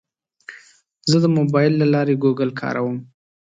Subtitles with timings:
[1.09, 2.97] زه د موبایل له لارې ګوګل کاروم.